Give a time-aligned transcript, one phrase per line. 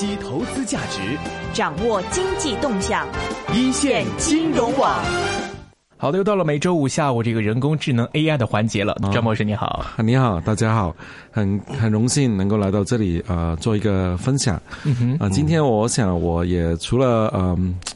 [0.00, 1.18] 析投资价值，
[1.52, 3.06] 掌握经济动向，
[3.52, 4.98] 一线金融网。
[5.98, 8.96] 好的，又到了每周五下午这个人工智能 AI 的环节了。
[9.12, 10.96] 张博士你好，你好，大家好，
[11.30, 14.58] 很很荣幸能够来到这里啊，做一个分享。
[14.84, 17.89] 嗯哼，啊，今天我想我也除了嗯呃。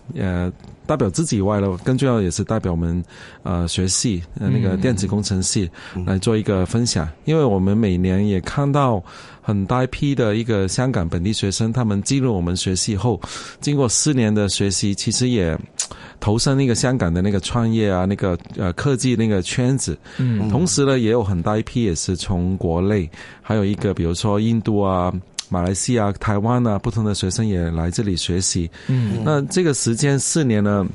[0.86, 3.02] 代表自己以外呢，更重要也是代表我们
[3.42, 5.70] 呃学系呃那个电子工程系
[6.04, 9.02] 来做一个分享，因为我们每年也看到
[9.40, 13.18] 很大一批的一个香港本地学生，他们进入我们学系后，
[13.60, 15.58] 经过四年的学习，其实也
[16.20, 19.96] 投身那个香港的那个创业啊，那个呃科技那个圈子。
[20.18, 23.08] 嗯，同时呢，也有很大一批也是从国内，
[23.40, 25.10] 还有一个比如说印度啊。
[25.48, 28.70] 马来西亚、台湾啊，不同的学生也来这里学习。
[28.88, 30.86] 嗯，那这个时间四年呢，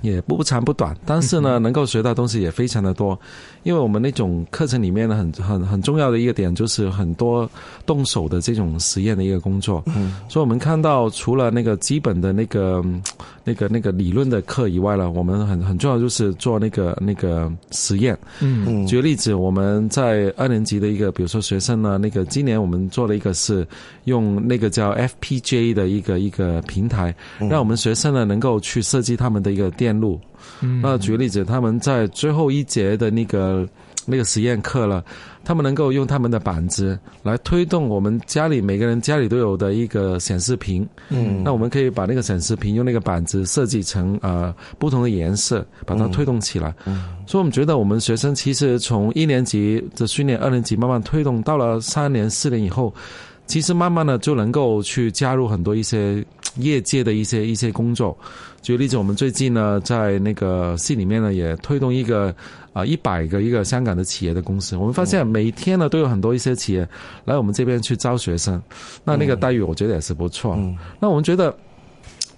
[0.00, 3.18] 也不长不短，但是呢，能够学到东西也非常的多。
[3.64, 7.48] 因为我们那种课程里面呢，很很很重要的一个点就是很多
[7.86, 9.82] 动手的这种实验的一个工作。
[9.86, 12.84] 嗯，所以我们看到除了那个基本的那个
[13.44, 18.16] 那个那个理论的课以外呢，我们很很重要就是做那个那个实验。
[18.40, 23.66] 嗯，举个例子，我们在二年级的一个，比如说学生呢，那个今年我们做了一个是
[24.04, 27.14] 用那个叫 FPGA 的一个一个平台，
[27.50, 30.20] 让我们学生呢能够去设计他们的一个电路。
[30.82, 33.68] 那举个例子，他们在最后一节的那个
[34.06, 35.04] 那个实验课了，
[35.44, 40.88] 他们能够用他们的板子来推动我们家里每个人家里都有的一个显示屏。
[41.08, 46.74] 嗯，那我们可以把那个显示屏用那个板子设计成呃不同的颜色，把它推动起来。
[46.86, 52.92] 嗯，所以我们觉得我们学生其实从一年级的训练，二年级慢慢推动到了三年、四年以后，
[53.46, 56.24] 其实慢慢的就能够去加入很多一些
[56.58, 58.16] 业界的一些一些工作。
[58.62, 62.34] 举个例子，我们最近呢，在那个系里面呢，也推动一个
[62.72, 64.76] 啊一百个一个香港的企业的公司。
[64.76, 66.88] 我们发现每天呢，都有很多一些企业
[67.24, 68.62] 来我们这边去招学生，
[69.04, 70.56] 那那个待遇我觉得也是不错。
[71.00, 71.54] 那我们觉得。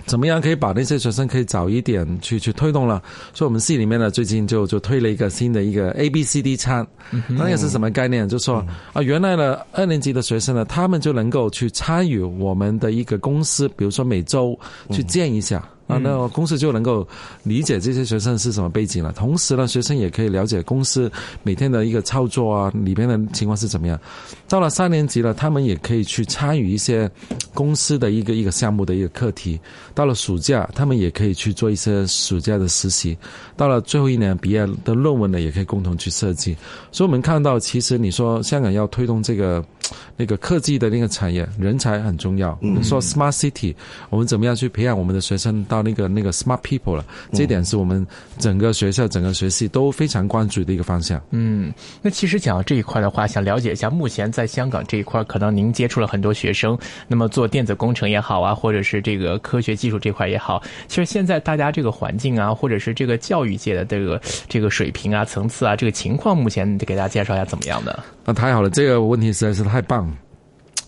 [0.07, 3.03] 怎么样可以把那些学生可以早一点去去推动了？
[3.33, 6.87] 所以我们系里面呢，最近就就推了一个新的一个 A B C D 餐，
[7.29, 8.29] 那个是什么概念？
[8.29, 14.59] 就说啊，原来呢二年级的学生呢，他们就能够去参与我们的一个公司，比如说每周
[14.91, 15.67] 去见一下。
[15.87, 17.07] 啊，那公司就能够
[17.43, 19.13] 理解这些学生是什么背景了。
[19.13, 21.13] 同时呢，学生也可以了解公司
[21.43, 24.01] 每天的一个操作啊，里边的情况是怎么样。
[24.49, 27.11] 到了三年级了，他们也可以去参与一些
[27.53, 29.61] 公司的一个一个项目的一个课题。
[29.95, 33.17] 到了暑假，他们也可以去做一些暑假的实习。
[33.57, 36.57] 到了最后一年毕业的论文呢，也可以共同去设计。
[36.93, 39.65] 所以我们看到，其实你说香港要推动这个。
[40.17, 42.57] 那个科技的那个产业，人才很重要。
[42.63, 43.75] 我们说 smart city，
[44.11, 47.05] 我们怎么样去培养我们的学生到那个那个 smart people 了？
[47.33, 48.07] 这点是我们
[48.39, 51.21] 整个学校、整个学系都非常关注的一个方向。
[51.31, 56.79] 嗯，那其实讲到这一块的话，想了解一下，目前在香港这一块，可能您接触了很多学生，
[57.09, 68.03] 那么做电子工程也好啊，或者是这个科学技术这块也好，其实现在大家这个环境啊，或者是这个教育界的这个这个水平啊、层次啊，这个情况，目前得给大家介绍一下怎么样的？
[68.25, 70.11] 那太好了，这个问题实在是太棒。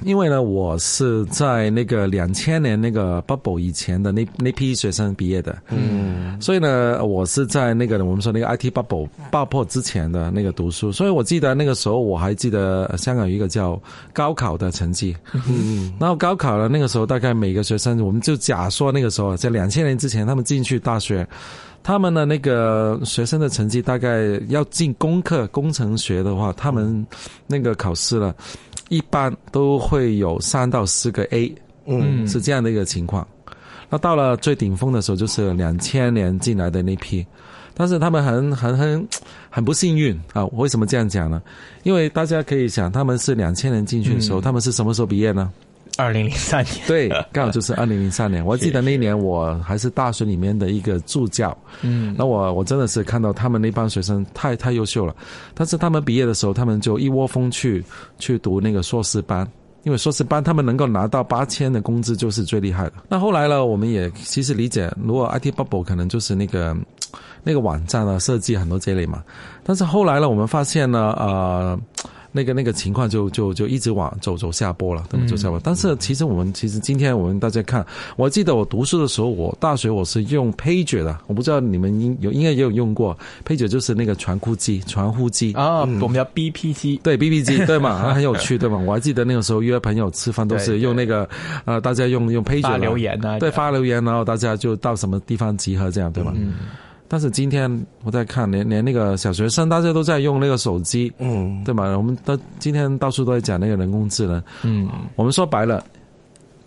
[0.04, 13.80] 因为呢，我是在那个两千年那个 bubble 以前的那那批学生毕业的，嗯，所以呢，我是在那个我们说那个 IT bubble 爆破之前的那个读书，所以我记得那个时候我还记得香港有一个叫
[14.12, 21.26] 高考的成绩，嗯，然后高考了，那个时候大概每个学生，我们就假说那个时候在两千年之前，他们进去大学。
[21.82, 27.06] 他们的那个学生的成绩大概要进工科工程学的话，他们
[27.46, 28.34] 那个考试了，
[28.88, 31.54] 一般都会有三到四个 A，
[31.86, 33.26] 嗯，是这样的一个情况。
[33.88, 37.24] 那到了最顶峰的时候，就是两千年进来的那批，
[37.74, 39.08] 但是他们很很很
[39.48, 40.44] 很不幸运啊！
[40.46, 41.40] 为什么这样讲呢？
[41.84, 45.52] 因为大家可以想，他们是两千年进去的时候，他们是什么时候毕业呢？
[45.98, 48.44] 二零零三年，对，刚好就是二零零三年。
[48.44, 55.14] 我记得那一年我还是大学里面的一个助教，嗯，那我我真的是看到他们那帮学生太太优秀了，
[55.54, 57.82] 但是他们毕业的时候，他们就一窝蜂去
[58.18, 59.46] 去读那个硕士班，
[59.84, 62.92] 因为硕士班他们能够拿到八千的工资就是最厉害的。
[63.08, 66.76] 那后来呢，我们也其实理解，如果 IT bubble 可能就是那个
[67.42, 69.24] 那个网站啊设计很多这类嘛，
[69.64, 71.78] 但是后来呢，我们发现呢，呃。
[72.36, 75.58] 那个那个情况就就就一直往走走下坡了，走下坡。
[75.64, 77.84] 但是其实我们其实今天我们大家看，
[78.16, 83.16] 我记得我读书的时候，我大学我是用 Pager 的，我不知道你们应有应该也有用过
[83.46, 85.54] Pager，就是那个传呼机，传呼机。
[85.54, 88.76] 啊，我们叫 BP 机，对 BP 机，对嘛，很有趣，对嘛。
[88.76, 91.26] 我还记得那个时候约朋友吃饭都是用那个，
[91.64, 96.34] 呃，大家用用 Pager 发留言啊，对，发留言，然后大家就到什么地方集合这样，对吧？
[97.08, 101.96] 但是今天我在看，连连那个小学生，大家都在用那个手机，嗯，对吧？
[101.96, 105.84] 我们都今天到处都在讲那个人工智能，嗯，我们说白了，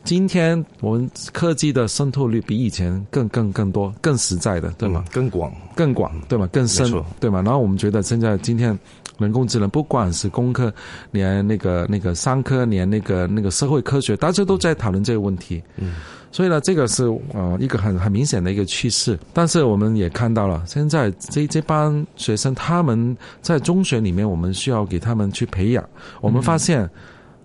[0.03, 5.03] 今天我们科技的渗透率比以前更更更多、更实在的，对吗？
[5.11, 6.47] 更广、更广，对吗？
[6.51, 6.89] 更深，
[7.19, 7.41] 对吗？
[7.43, 8.77] 然后我们觉得现在今天
[9.17, 10.73] 人工智能，不管是工科，
[11.11, 15.61] 连那个那个商科，连那个那个社会科学，大家都在讨论这个问题。
[15.75, 15.95] 嗯，
[16.31, 19.17] 所以呢，这个是呃一个很很明显的一个趋势。
[19.33, 25.83] 但是我们也看到了，现在这这帮学生他们在中学里面，我们需要给他们去培养。
[26.21, 26.89] 我们发现，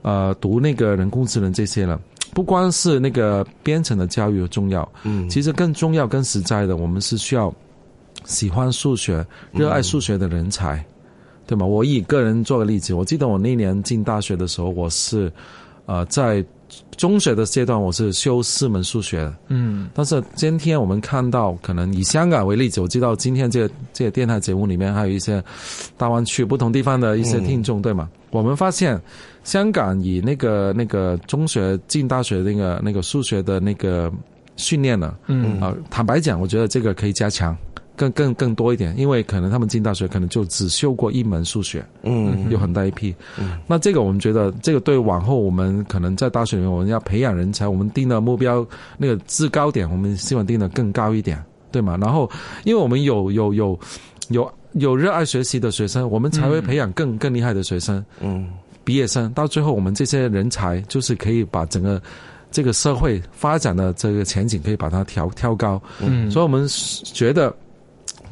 [0.03, 2.01] 呃，读那个人工智能这些了。
[2.35, 7.55] 不光是那个编程的教育重要，嗯，其实更重要、更实在的，我们是需要
[8.25, 10.85] 喜欢数学、热爱数学的人才，
[11.47, 11.65] 对吗？
[11.65, 15.33] 我以个人做个例子，我记得我那年进大学的时候，我是
[15.87, 16.45] 呃在
[16.97, 25.43] 中学的阶段，我是修四门数学，嗯，但是今天我们看到，可能以香港为例子，我知道今天这个这个电台节目里面还有一些
[25.97, 28.09] 大湾区不同地方的一些听众，对吗？
[28.31, 29.01] 我们发现。
[29.45, 34.11] 香港以那个那个中学进大学那个那个数学的那个
[34.57, 37.55] 训练呢，嗯啊，坦白讲，我觉得这个可以加强，
[37.97, 48.67] 更更更多一点，因为可能他们进大学可能就只修过一门数学，嗯，有很大一批，嗯，那这个我们觉得这个对往后我们可能在大学里面我们要培养人才，我们定的目标
[48.99, 51.97] 那个制高点，我们希望定的更高一点，对吗？
[52.01, 52.31] 然后，
[52.65, 53.79] 因为我们有有有
[54.29, 58.49] 有有热爱学习的学生，我们才会培养更更厉害的学生，嗯。
[58.87, 61.99] 毕业生到最后，我们这些人才就是可以把整个
[62.51, 65.83] 这个社会发展的这个前景可以把它调调高。
[66.01, 67.51] 嗯，所以我们觉得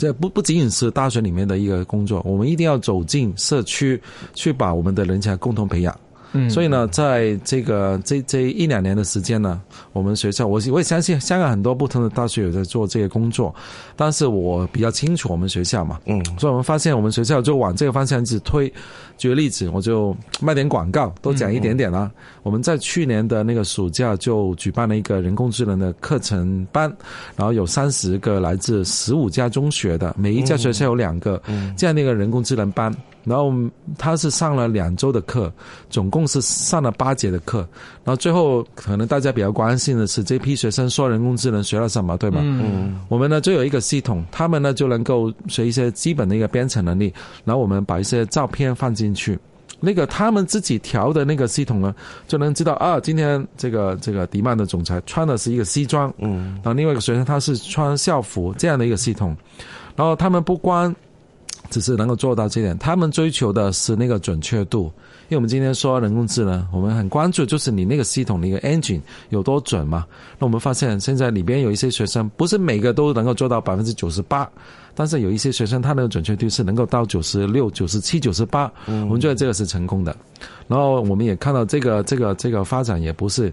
[0.03, 4.03] 这不不仅仅是大学里面的一个工作，我们一定要走进社区，
[4.35, 5.97] 去把我们的人才共同培养。
[6.33, 9.61] 嗯，所以呢，在这个这这一两年的时间呢，
[9.93, 13.55] 我们学校我我也相信香港很多不同的大学有在做这个工作，
[13.97, 18.73] 但是我比较清楚我们学校嘛，嗯，所以我们发现我们学校就往这个方向一直推。
[19.19, 22.11] 举个例子，我就卖点广告，多讲一点点啦。
[22.43, 26.93] 我们在去年的那个暑假就举办了一个人工智能的课程班，
[27.37, 31.41] 然后有三十个来自十五家中学的，每一家学校有两个
[31.77, 32.93] 这样的一个人工智能班。
[33.25, 33.53] 然后
[33.97, 35.53] 他是上了两周的课，
[35.89, 37.59] 总共是上了八节的课。
[38.05, 42.41] 然后最后可能大家比较关心的是这批学生说人工智能学了什么，对吗？
[42.43, 47.15] 嗯，我们呢就有一个系统，他们呢就能够学一些基本的一个编程能力。
[47.45, 49.39] 然后我们把一些照片放进去，
[49.79, 51.95] 那个他们自己调的那个系统呢，
[52.27, 59.37] 就能知道啊，今天这个这个迪曼的总裁穿的是一个西装，嗯，然后另外一个学生他是穿校服这样的一个系统，
[59.95, 60.93] 然后他们不光。
[61.73, 64.93] 只是能够做到这点，他们追求的是那个准确度。
[65.29, 70.05] 因为我们今天说人工智能，我们很关注就是你那个系统的一个 engine 有多准嘛。
[70.39, 74.47] 那我们发现现在里边有一些学生，不是每个都能够做到百分之九十八，
[74.95, 78.71] 但是有一些学生他那个准确度是能够到九十六、九十七、九十八。
[78.87, 80.15] 我们觉得这个是成功的。
[80.69, 83.51] 然后我们也看到这个这个这个发展也不是。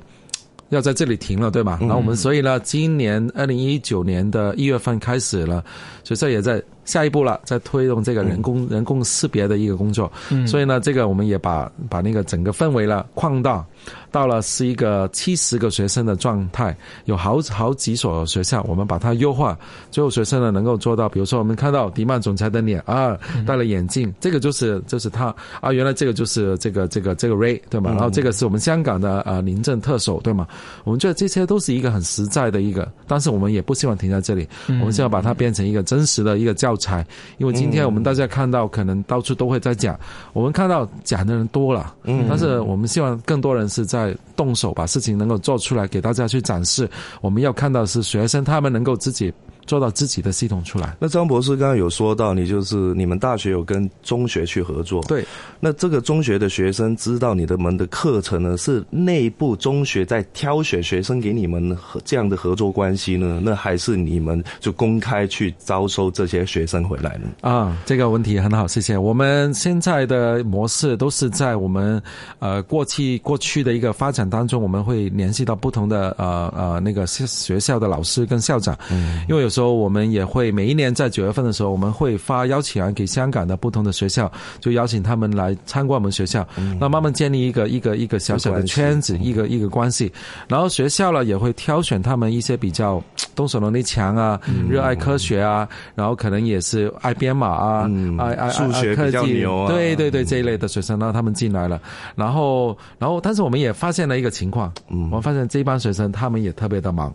[0.70, 1.80] 要在这里停了，对吧？
[1.82, 5.66] 然后我们所以呢，今年二零一九年的一月份开始了，
[6.04, 10.12] 所以这也在下一步了，在推动这个人工人工识别的一个工作。
[10.48, 13.64] 所以呢，这个我们也把把那个整个氛围了扩大。
[14.12, 19.58] 到了是一个七十个学生的状态，有好好几所学校，我们把它优化，
[19.92, 27.92] 最后学生呢能够做到，比如说我们看到迪曼总裁的脸啊，戴了眼镜，这个就是就是他啊，原来这个就是这个这个这个 Ray 对吗？
[27.92, 30.48] 然后这个是我们香港的呃临阵特首对吗？
[30.84, 37.06] 我们觉得这些都是一个很实在的一个，但是我们也不希望停在这里，我们希望把它变成一个真实的一个教材，
[37.38, 39.98] 因为今天我们大家看到可能到处都会在讲，
[40.34, 44.18] 我们看到讲的人多了，嗯，但是我们希望更多人是在。
[44.36, 46.90] 动手把事情能够做出来，给大家去展示。
[47.20, 49.34] 我们要看到是学生他们能够自己。
[49.70, 50.98] 做到自己的系统出来。
[51.00, 55.04] 那张博士刚刚有说到，你就是你们大学有跟中学去合作。
[55.04, 55.24] 对。
[55.60, 63.40] 那这个中学的学生知道你的门的课程呢，是内部中学在挑选学生给你们这样的合作关系呢？
[63.44, 67.30] 那还是你们就公开去招收这些学生回来呢？
[67.42, 68.98] 啊，这个问题很好，谢谢。
[68.98, 72.02] 我们现在的模式都是在我们
[72.40, 79.70] 呃过去过去的一个发展当中，我们会联系到不同的呃呃那个学校的老师跟校长，嗯，因为有时候。
[79.70, 86.48] 说我们也会每一年在九月份的时候，我们会发邀请函给香港的不同的学校，就邀请他们来参观我们学校，
[86.80, 90.10] 那慢慢建立一个一个一个小小的圈子，一个一个关系。
[90.48, 93.04] 然后学校呢也会挑选他们一些比较
[93.36, 94.40] 动手能力强啊、
[94.70, 101.82] 热爱科学啊，然后可能也是爱编码啊、爱爱数学比较牛啊，对对对这一类的学生，让他们进来了。
[102.16, 107.14] 然后然后，但是我们也发现了一个情况，我们发现这帮学生他们也特别的忙。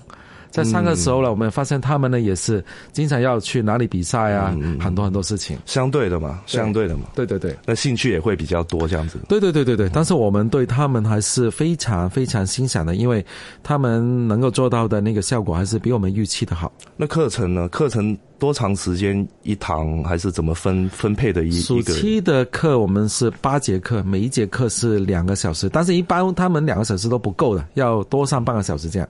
[0.55, 5.59] 在上课时候呢，我们发现他们呢也是经常要去哪里比赛啊，很多很多事情。
[5.67, 9.19] 相对的嘛，相对的嘛，对对对，那兴趣也会比较多这样子。
[9.29, 13.25] 对对对对对，但是我们对他们还是非常非常欣赏的，因为
[13.65, 16.73] 他们能够做到的那个效果还是比我们预期的好。
[16.97, 17.69] 那课程呢？
[17.71, 21.45] 课程多长时间一堂，还是怎么分分配的？
[21.45, 29.09] 一暑期的课我们是八节课，每一节课是两个小时，但是一般他们两个小时都不够的，要多上半个小时这样。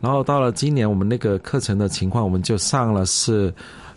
[0.00, 3.52] 然后到了今年，我们那个课程的情况，我们就上了是。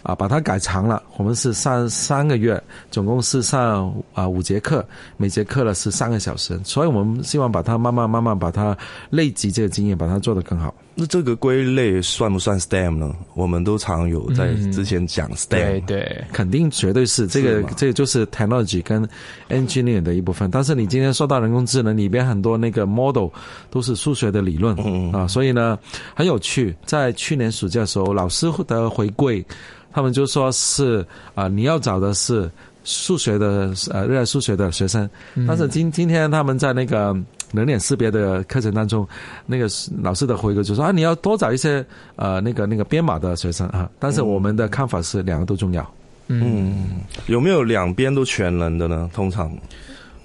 [0.05, 1.01] 啊，把它改长了。
[1.17, 4.85] 我们是上三个月，总共是上啊五节课，
[5.17, 6.61] 每节课呢是三个小时。
[6.63, 8.77] 所以我们希望把它慢慢慢慢把它
[9.09, 10.71] 累积这个经验，把它做得更好。
[10.95, 13.13] 那这个归类算不算 STEM 呢？
[13.33, 19.07] 我们都常有在之前讲 STEM，对对，肯定绝对是这个，这个就是 technology 跟
[19.49, 20.49] engineer 的一部分。
[20.49, 23.27] 但是你今天说到人工智能里边很多那个 model
[23.69, 25.77] 都是数学的理论嗯啊，所以呢
[26.13, 26.75] 很有趣。
[26.85, 29.43] 在去年暑假的时候，老师的回馈。
[29.91, 32.51] 他们就说是啊，你要找的是
[32.83, 35.09] 数学的呃热爱数学的学生，
[35.47, 37.15] 但是今今天他们在那个
[37.51, 39.07] 人脸识别的课程当中，
[39.45, 39.67] 那个
[40.01, 41.85] 老师的回馈就说啊，你要多找一些
[42.15, 43.89] 呃那个那个编码的学生啊。
[43.99, 45.93] 但是我们的看法是两个都重要。
[46.27, 49.09] 嗯，有没有两边都全能的呢？
[49.13, 49.51] 通常，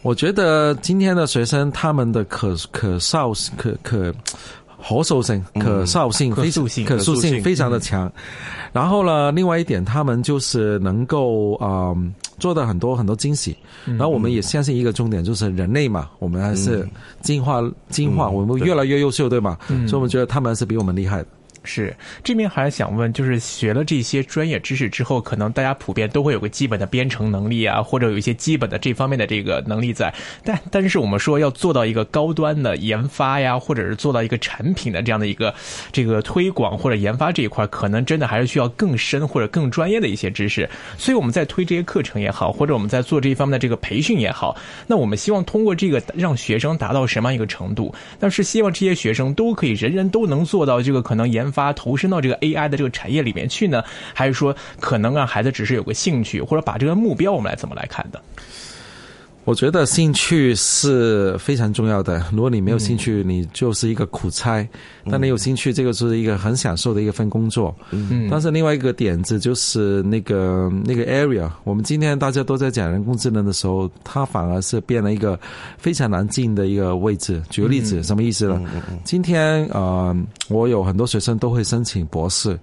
[0.02, 4.14] 我觉得今天的学生他们的可可少可可。
[4.82, 8.10] 可塑性、可塑性、可塑性、可塑性非常的强。
[8.72, 11.94] 然后呢，另外一点，他们就是能够啊
[12.40, 13.56] 做的很多很多惊喜。
[13.84, 16.88] 然后我们也相信一个重点，就是人类嘛，我们还是
[17.20, 19.56] 进化进化，我们越来越优秀，对吗？
[19.86, 21.26] 所以我们觉得他们是比我们厉害的。
[21.62, 30.12] 是，这边还是想问，就是学了这些专业知识之后，可能大家普遍都会有个基本的编程能力啊，或者有一些基本的这方面的这个能力在。
[30.42, 35.54] 但但是我们说要做到一个高端的研发呀，或者是做到一个产品的这样的一个
[35.92, 40.66] 这个推广或者研发这一块，可能真的还是需要更深或者更专业的一些知识。
[40.96, 47.94] 所以我们在推这些课程也好，或者我们在做这一方面的这个培训也好，那我们希望通过这个让学生达到什么样一个程度？
[48.18, 51.50] 但是希望这些学生都可以人人都能做到这个可能研。
[51.50, 53.82] 发他投身到这个 AI 的这个产业里面去呢，
[54.14, 58.20] 还是说可能让孩子只是有个兴趣，或者把这个目标我们来怎么来看的？
[59.44, 62.24] 我觉得兴趣是非常重要的。
[62.30, 64.62] 如果你没有兴趣，你就是一个苦差；
[65.10, 67.74] 但你有兴趣，这个是一个很享受的一份工作。
[67.90, 75.40] 嗯，但是另外一个点子就是那个那个 area，我们今天大家都在讲人工智能的时候，它反而是变了一个
[75.78, 77.42] 非常难进的一个位置。
[77.48, 78.62] 举个例子，什么意思呢？
[79.04, 80.14] 今天呃，
[80.48, 82.56] 我有很多学生都会申请博士。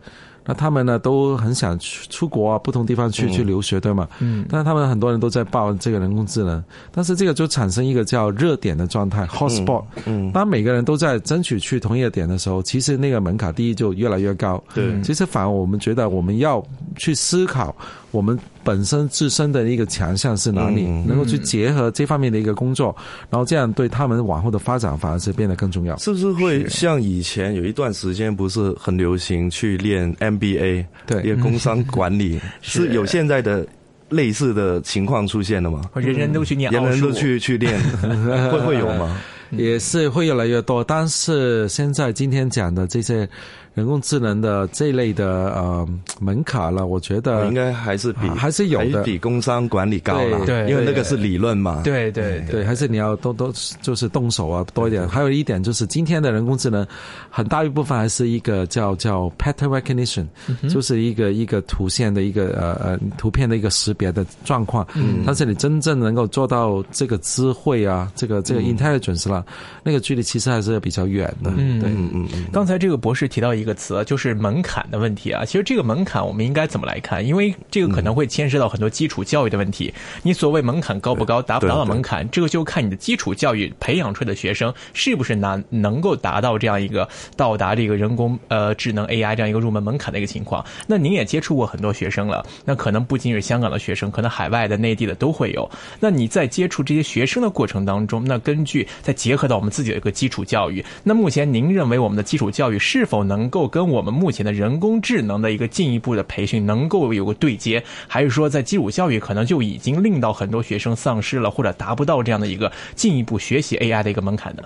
[0.47, 4.07] 那他们呢都很想去出国啊，不同地方去去留学，对吗？
[4.19, 4.45] 嗯。
[4.49, 9.83] 但是他们很多人都在报这个人工智能，但是这个就产生一个叫热点的状态，hotspot。
[10.05, 10.31] 嗯。
[10.31, 14.63] 当每个人都在争取去同一个点的时候，其实那个门槛第一就越来越高。
[14.73, 15.01] 对。
[15.01, 17.75] 其实反而我们觉得我们要去思考。
[18.17, 20.87] 我们本身自身的一个强项是哪里？
[21.05, 22.95] 能够去结合这方面的一个工作，
[23.29, 25.95] 然后这样对他们往后的发展反而是变得更重要。
[25.97, 33.63] 是不是会像以前有一段时间不是很流行去练 MBA，对，练工商管理， 是有现在的
[34.09, 35.83] 类似的情况出现了吗？
[35.93, 37.79] 人人都去念，人人都去去练，
[38.51, 39.15] 会会有吗？
[39.51, 43.29] 也是会越来越多，但是现在今天讲的这些。
[43.77, 45.87] 人工智能的这类的呃
[46.19, 55.07] 门槛了，我觉得应该还是比还是有的，比工商管理高了，对，因为那个是理论嘛，对对对，还是你要多多就是动手啊多一点。
[55.07, 56.83] 还有一点就是今天的人工智能
[57.29, 60.25] 很大一部分还是一个叫叫 pattern recognition，
[60.67, 69.45] 就是一个一个图线的一个呃呃图片的一个识别的状况，嗯，但是你真正能够做到这个智慧啊，这个这个 intelligence 了，
[69.83, 71.79] 那个距离其实还是比较远的，嗯。
[71.85, 72.45] 嗯嗯嗯。
[72.51, 73.66] 刚才这个博士提到一个。
[73.67, 77.23] 个词就是门槛的问题啊，其实这个门槛我们应该怎么来看？
[77.23, 79.93] 因为这个可能会牵涉到很多基础教育的问题。
[80.23, 90.65] 你所谓门槛高不高，达不达到门槛，这个就看你的基础教育培养出来的学生是不是能能够达到这样一个到达这个人工呃智能 AI 这样一个入门门槛的一个情况。
[90.87, 95.69] 那您也接触过很多学生了，那可能不仅是香港的学生，可能海外的、内地的都会有。
[95.99, 103.56] 那你在接触这些学生的过程当中，那根据再结合到我们自己的一个基础教育，那目前您认为我们的基础教育是否能够？
[103.57, 114.63] 够跟我们目前的人工智能的一个进一步的培训能够有个对接，还是说在基础教育可能就已经令到很多学生丧失了或者达不到这样的一个进一步学习 AI 的一个门槛的？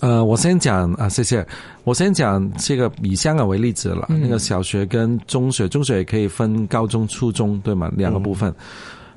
[0.00, 1.46] 呃，我先讲啊，谢谢。
[1.84, 7.92] 我先讲这个以香港为例子了，那个小学跟中学，中学也可以分高中、初中，对吗？
[7.96, 8.52] 两个部分。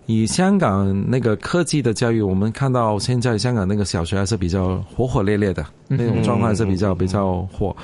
[0.06, 7.76] 以香港那个科技的教育，我们看到现在香港那个小学还是比较火火烈烈的那种状况，还是比较比较火。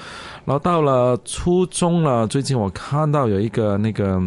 [0.46, 4.22] 然后到了初中了，最近我看到有一个那个。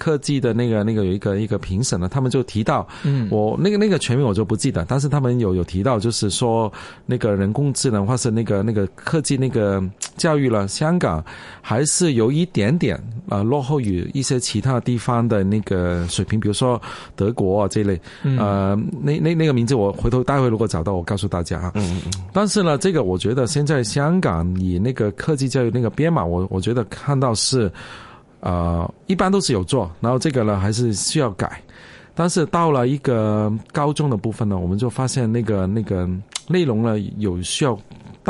[0.00, 6.72] 科技的那个那个有一个一个评审呢，他们就提到，嗯，我那个那个全名我就不记得，但是他们有有提到，就是说
[7.04, 9.84] 那个人工智能或是那个那个科技那个
[10.16, 11.22] 教育了，香港
[11.60, 12.98] 还是有一点点
[13.30, 16.78] 啊落后于一些其他地方的那个水平，比如说
[17.16, 27.72] 德国啊这类，呃，那那那个名字我回头待会如果找到我告诉大家啊，嗯嗯，但是呢，这个我觉得现在香港以那个科技教育那个编码，我我觉得看到是。
[28.42, 31.62] 呃，一般都是有做，然后这个呢还是需要改，
[32.14, 36.08] 但是到了一个高中的部分呢，我们就发现那个那个
[36.48, 37.78] 内容呢有需要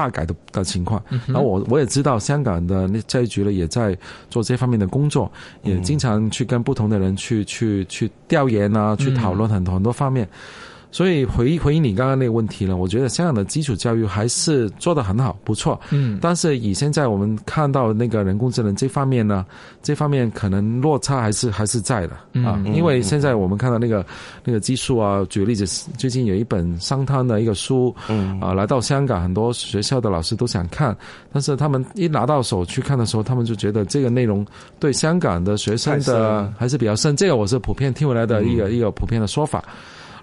[0.00, 1.02] 大改的的情况。
[1.26, 3.96] 然后我我也知道香港的那教育局呢也在
[4.30, 5.30] 做这方面的工作，
[5.62, 10.26] 也经常去跟不同的人去去去调研啊，去讨论很多很多方面。
[10.92, 15.80] 所以回回应你刚刚那个问题呢，我觉得香港的基础教育还是做得很好，不错。
[15.90, 19.46] 嗯，但是以现在我们看到那个人工智能这方面呢，
[19.82, 22.60] 这方面可能落差还是还是在的啊。
[22.74, 24.04] 因为现在我们看到那个
[24.44, 25.64] 那个技术啊，举个例子，
[25.96, 30.96] 最近有一本商汤的一个书，嗯啊，来到香港，很多学校的老师都想看，
[31.32, 34.44] 但是他们一拿到手去看的时候，他们就觉得这个内容
[34.80, 37.14] 对香港的学生的还是比较深。
[37.14, 39.62] 这个我是普遍听回来的一个一个普遍的说法。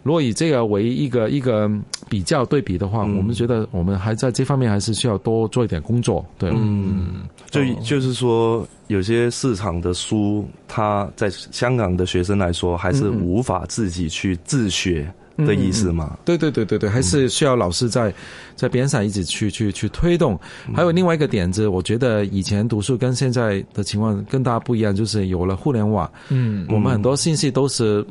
[0.04, 1.70] 如果以这个为一个一个
[2.08, 6.26] 比较对比的话，我们觉得我们还在这方面还是需要多做一点工作。
[6.38, 16.18] 对，嗯，就就是说，有些市场的书，它在香港的学生来说，还是无法自己去自学的意思嘛？
[16.24, 18.14] 对对对对对，还是需要老师在
[18.56, 20.40] 在边上一直去去去推动。
[20.74, 28.06] 还有另外一个点子，我觉得以前读书跟现在的情况跟大家不一样，就是有了互联网，嗯，我们很多信息都是。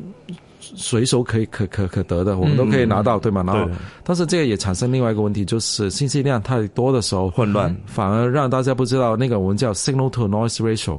[0.77, 3.43] 随手可以可可可得的，我们都可以拿到，对吗？
[3.47, 3.69] 然后，
[4.05, 10.99] 但是这个也产生另外一个问题，就是信息量太多的时候混乱，反而让大家不知道那个我们叫 signal to noise ratio，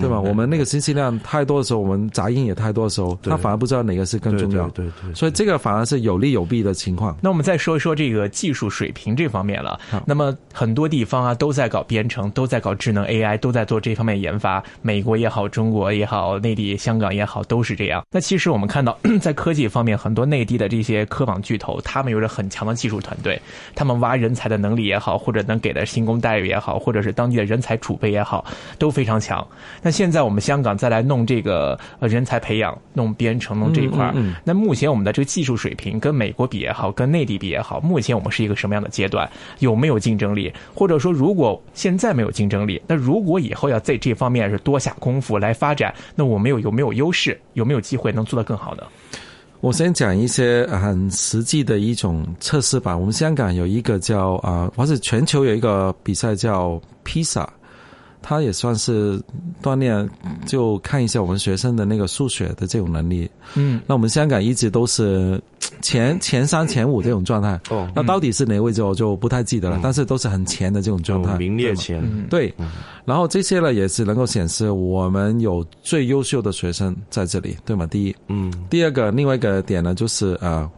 [0.00, 0.20] 对吧？
[0.20, 4.68] 我们那个信息量太多的时候，我们杂音也太多的时候，他反而不知道哪个是更重要。
[4.70, 5.14] 对对。
[5.14, 7.16] 所以这个反而是有利有弊的情况。
[7.20, 9.78] 那我们再说一说这个技术水平这方面了。
[10.06, 14.62] 那么很多地方啊都在搞编程，都在搞智能 AI，都在做这方面研发。
[14.82, 18.04] 美国也好，中国也好，内地、香港也好，都是这样。
[18.10, 18.96] 那其实我们看到。
[19.18, 23.40] 在科技方面，很多内地的这些科网巨头，他们有着很强的技术团队，
[23.74, 28.44] 他们挖人才的能力也好，或者能给的薪工待遇也好，或者是当地的人才储备也好，
[28.78, 29.46] 都非常强。
[29.82, 39.28] 那现在我们香港再来弄这个人才培养、弄编程、弄这一块儿，那目前我们的这个技术水平跟美国比也好，跟内地比也好，目前我们是一个什么样的阶段？
[39.58, 40.52] 有没有竞争力？
[40.74, 47.38] 或者说，如果现在没有竞争力，那如果以后要在这方面是多下功夫来发展，那我们有有没有优势？
[47.54, 48.82] 有没有机会能做得更好呢？
[49.66, 52.96] 我先讲一些很实际的一种测试吧。
[52.96, 57.52] 我们香港有一个叫啊，或者全球有一个比赛叫披萨。
[58.28, 59.22] 他也算是
[59.62, 60.10] 锻炼，
[60.46, 63.30] 就看一下我们学生的那个数学的这种能力。
[63.54, 65.40] 嗯，那我们香港一直都是
[65.80, 67.60] 前 前三、前五这种状态。
[67.70, 72.02] 哦，那到底是哪位置我就不太记得了，但是都是很前的这种状态，名列前。
[72.28, 72.52] 对，
[73.04, 77.86] 然后这些呢也是能够显示我们有最优秀的学生在这里，对吗？
[77.86, 80.68] 第一，嗯，第二个另外一个点呢就是呃，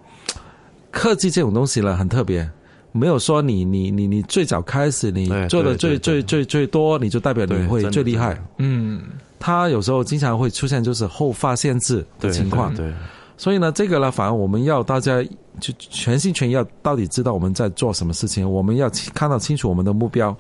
[0.91, 2.47] 科技这种东西呢很特别。
[2.91, 8.41] 没有说你你你你最早开始你做的最最最最多，你就代表你会最厉害。
[8.57, 9.03] 嗯，
[9.39, 12.75] 他有时候经常会出现就是后发限制的情况。
[12.75, 12.93] 对，
[13.37, 15.23] 所以呢，这个呢，反而我们要大家
[15.61, 20.35] 就全心全意要到底知道我们在做什么事情，我们要看到清楚我们的目标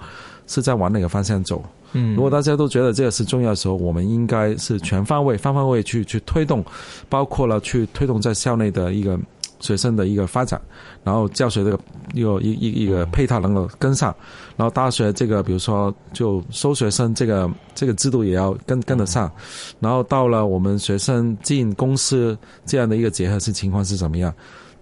[0.46, 1.62] 是在往哪个方向走。
[1.92, 6.64] 嗯，如果大家都觉得这个是重要的时候，我们应该是全方位、方方位去去推动，
[7.08, 9.18] 包括了去推动在校内的一个。
[9.60, 10.60] 学生的一个发展，
[11.08, 11.80] 然后教学这个
[12.12, 14.14] 又一一一个配套能够跟上，
[14.58, 19.32] 然后大学这个比如说就收学生这个这个制度也要跟跟得上，
[19.80, 24.30] 然后到了我们学生进公司这样的一个结合式情况是怎么样？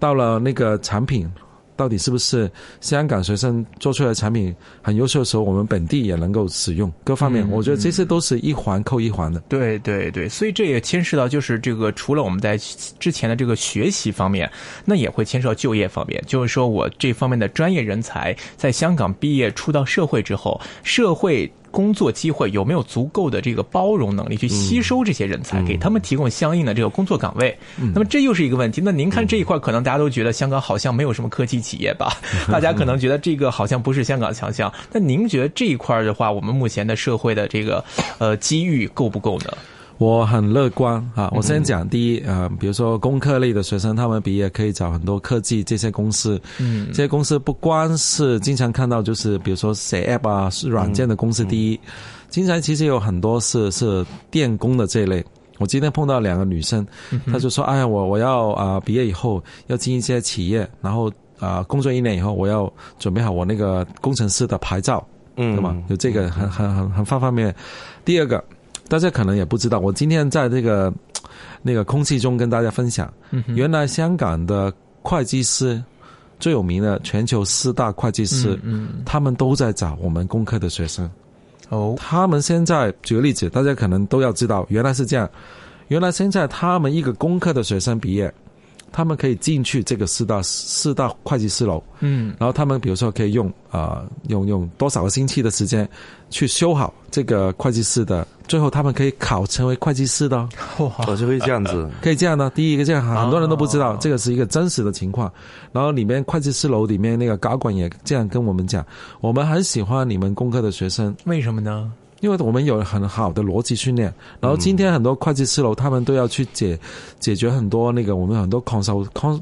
[0.00, 1.30] 到了那个产品。
[1.76, 7.48] 到底是不是香港学生做出来的产品很优秀的时候，我们本地也能够使用各方面？
[7.50, 9.38] 我觉得这些都是一环扣一环的。
[9.48, 12.56] 对对对，所以这也牵涉到就是这个，除了我们在
[12.98, 14.50] 之前的这个学习方面，
[14.84, 16.22] 那也会牵涉到就业方面。
[16.26, 21.52] 就是说我这方面的专业人才在香港毕业出到社会之后，社会。
[21.76, 27.54] 工作机会有没有足够的这个包容能力去吸收这些人才，给他们提供相应的这个工作岗位？
[27.92, 28.80] 那么这又是一个问题。
[28.82, 32.16] 那您看这一块，可能大家都觉得香港好像没有什么科技企业吧？
[32.50, 34.72] 大家可能觉得这个好像不是香港强项。
[34.90, 37.84] 那您觉得这一块的话，我们目前的社会的这个
[38.16, 39.52] 呃机遇够不够呢？
[39.98, 41.32] 我很乐观啊！
[41.34, 46.38] 我先讲第一，呃，比如说工科类的学生，他们毕业可以找很多科技这些公司。
[46.58, 51.80] 嗯，这些公司不光是经常看到，就是比如说写 app 啊，是软件的公司第一，
[52.28, 55.24] 经常其实有很多是是电工的这一类。
[55.58, 56.86] 我今天碰到两个女生，
[57.32, 65.02] 她就说：“哎呀，我我要啊，毕业以后要进一些企业，然后啊，工作一年以后，我要准备好我那个工程师的牌照，
[65.36, 65.82] 嗯，对吗？
[65.88, 67.56] 有这个很很很很方方面面。
[68.04, 68.44] 第二个。”
[68.88, 70.92] 大家可能也不知道，我今天在这个
[71.62, 73.12] 那个空气中跟大家分享，
[73.48, 74.72] 原来香港的
[75.02, 75.82] 会计师
[76.38, 78.58] 最有名的全球四大会计师，
[79.04, 81.10] 他们都在找我们工科的学生。
[81.68, 85.28] 哦，他们现在举个例子，大家可能都要知道，原来是这样。
[85.88, 88.32] 原来现在他们一个工科的学生毕业。
[88.92, 95.88] 他们可以进去这个四大四大会计师楼，嗯，然后他们比如说可以用啊用用多少个星期的时间
[96.30, 102.48] 去修好这个会计师的，最后他们可以考成为会计师的，我就会这样子， 可以这样的。
[102.50, 105.30] 第一个这样，很多人都不知道，这个是一个真实的情况。
[105.72, 108.84] 然后里面会计师楼里面那个高管也这样跟我们讲，
[109.20, 111.92] 我们很喜欢你们工科的学生，为什么呢？
[112.20, 116.78] 因为我们有很好的逻辑训练，然后今天很多会计师楼他们都要去解
[117.18, 119.40] 解决很多那个我们很多 consult con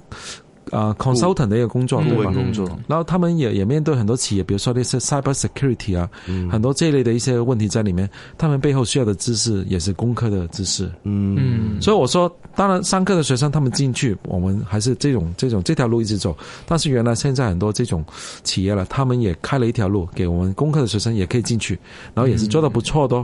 [0.71, 2.33] 啊 consultant 的一个工作，对吧？
[2.33, 6.09] 工作，然后他们也也面对很多企业，比如说那些 cyber security 啊，
[6.51, 10.91] 很多这一类的一些问题在里面，他们背后需要的知识也是工科的知识。
[11.03, 16.37] 嗯，所以我说，当然上课的学生他们进去，我们还是这种这种这条路一直走。
[16.67, 18.05] 但是原来现在很多这种
[18.43, 21.79] 企业了，他们也开了一条路，给我们工科的学生也可以进去，
[22.15, 23.17] 然后也是做的不错的。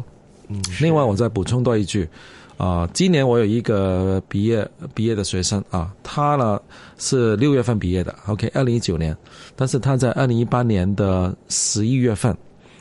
[0.48, 2.08] 嗯，另外我再补充多一句。
[2.56, 6.59] 啊，今年我有一个毕业毕业的学生啊，他呢
[6.98, 9.16] 是六月份毕业的，OK，二零一九年，
[9.56, 12.36] 但是他在二零一八年的十一月份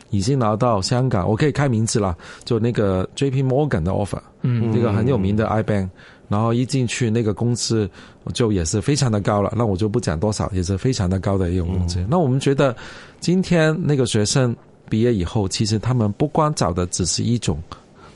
[0.10, 5.90] 已经拿到香港，我可以开名字了，就那个 JP Morgan 的 offer，嗯，这个很有名的 IBank，
[6.28, 7.90] 然后一进去那个公司
[8.34, 12.06] 就也是非常的高了，那我就不讲多少，也是非常的高的一种工资。
[12.10, 12.76] 那我们觉得
[13.20, 14.56] 今天那个学生
[14.90, 17.62] 毕业以后，其实他们不光找的只是一种。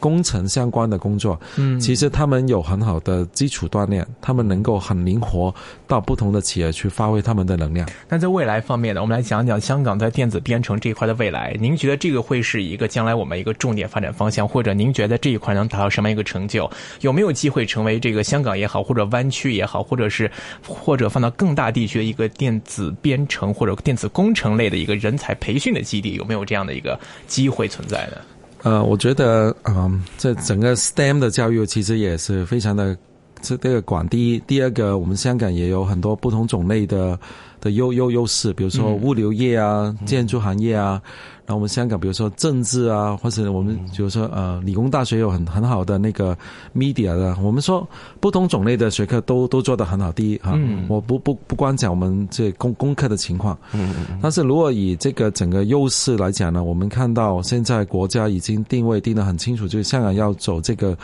[0.04, 5.56] 工程相关的工作，嗯，其实他们有很好的基础锻炼，他们能够很灵活
[5.88, 7.88] 到不同的企业去发挥他们的能量。
[8.10, 11.56] 那在未来方面呢，我们来讲讲香港在电子编程这一块的未来。
[11.58, 16.70] 您觉得这个会是一个将来我们一个重点发展方向，或者您觉得这一块能达到什么样一个成就？
[17.00, 20.30] 有没有机会成为这个香港也好，或者湾区也好，或者是
[20.68, 26.16] 或者放到更大地区的一个电子编程或者电子工程类的一个人才培训的基地？
[26.16, 28.18] 有没有这样的一个机会存在呢？
[28.64, 32.98] 呃，我觉得，嗯，这整个 STEM 的教育其实也是非常的
[33.42, 34.08] 这这个广。
[34.08, 37.20] 第一，第二个，我们香港也有很多不同种类的
[37.60, 41.02] 的优优优势，比如说物流业啊、建筑行业啊。
[41.02, 46.38] 然后我们香港，比如说政治啊，或者我们比如说呃，理工大学有很很好的那个
[46.74, 47.36] media 的。
[47.42, 47.86] 我们说
[48.22, 50.10] 不同种类的学科都都做得很好。
[50.12, 54.20] 第一哈，我不不不光讲我们这工功课的情况，嗯嗯。
[54.22, 60.98] 但是如果以这个整个优势来讲呢，我们看到现在国家已经定位定得很清楚，就是香港要走这个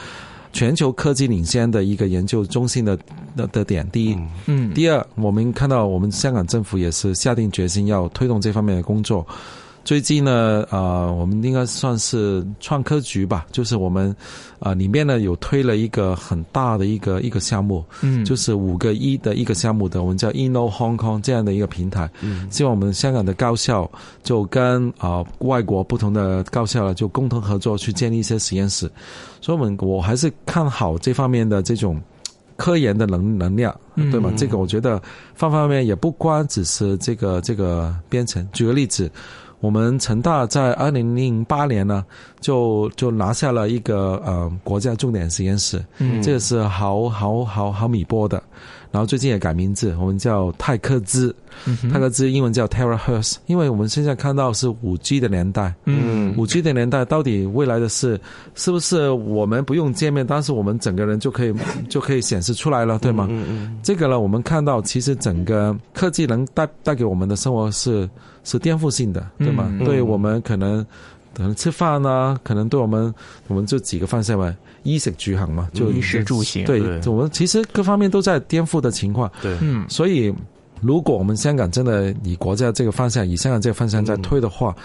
[0.54, 2.98] 全球科技领先的一个研究中心的
[3.36, 3.86] 的的点。
[3.90, 4.74] 第一，嗯。
[4.74, 9.28] 第二，我们看到我们香港政府也是下定决心要推动这方面的工作。
[9.90, 14.16] 最近呢，呃，我们应该算是创科局吧，就是我们，
[14.60, 23.90] 啊，里面呢有推了一个很大的一个一个项目，嗯，就是五个一的一个项目的，我们叫 Inno Hong Kong 这样的一个平台，嗯，希望我们香港的高校
[24.22, 28.88] 就跟啊外国不同的高校呢就共同合作去建立一些实验室，
[29.42, 32.00] 所以我们我还是看好这方面的这种
[32.58, 34.32] 科研的能能量，对吗？
[34.38, 35.02] 这个我觉得
[35.34, 39.12] 方方面面也不光只是这个这个编程，举个例子。
[39.60, 42.06] 我们成大在二零零八年呢，
[42.40, 48.42] 就就拿下了一个呃国家重点实验室，嗯，这个是毫毫毫毫米波的。
[48.92, 51.36] 然后最近也改名字，我们叫泰克兹，
[51.92, 58.20] 泰克兹英文叫 Terahertz，因为我们现在看到是五 G 的年代，嗯，五 G 的年代到底未来的事
[58.56, 61.54] 是不是我们不用见面，但是我们整个人就可以
[61.88, 63.28] 就可以显示出来了，对吗？
[63.30, 68.10] 嗯嗯，这个呢，我们看到其实整个科技能带带给我们的生活是
[68.44, 69.72] 是颠覆性的，对吗？
[69.86, 70.86] 对我们可能
[71.40, 73.16] 可能吃饭呢，可能对我们
[73.48, 74.54] 我们这几个方向嘛。
[74.84, 76.66] 衣食住行嘛，就衣食住行。
[76.66, 79.32] 对，我们其实各方面都在颠覆的情况。
[79.42, 80.34] 对，嗯，所以
[80.82, 84.76] 如果我们香港真的以国家这个方向，以香港这个方向在推的话，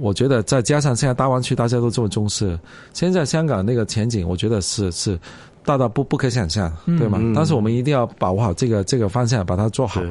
[0.00, 2.58] 我觉得再加上现在大湾区大家都这么重视，
[2.92, 5.18] 现在香港那个前景，我觉得是是
[5.64, 7.18] 大到不不可想象，对吗？
[7.34, 10.02] 但是我们一定要把握好这个这个方向，把它做好，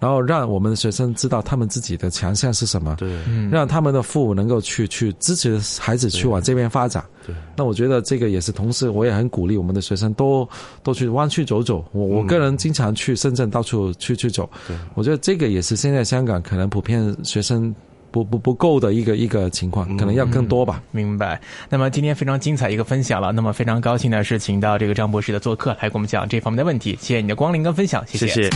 [0.00, 3.18] 然后让我们的学生知道他们自己的强项是什么，对，
[3.50, 7.04] 让他们的父母能够去去支持孩子去往这边发展。
[7.26, 10.48] 对，那我觉得这个也是，同时我也很鼓励我们的学生多
[10.82, 11.84] 多去湾区走走。
[11.92, 17.74] 我我个人经常去深圳到处去去走，对，我觉得这个也是现在香港可能普遍学生。
[18.12, 20.82] 不不不够的一个一个情况，可能要更多吧。
[20.90, 21.40] 明白。
[21.70, 23.32] 那么今天非常精彩一个分享了。
[23.32, 26.96] 那么非常高兴的是，请到这个张博士的做客，来给我们讲这方面的问题。
[27.00, 28.50] 谢谢你的光临跟分享，谢谢。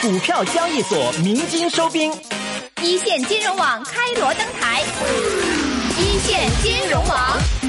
[0.00, 2.12] 股票交易所鸣金收兵，
[2.82, 4.82] 一线金融网开锣登台，
[5.98, 7.61] 一线金融网。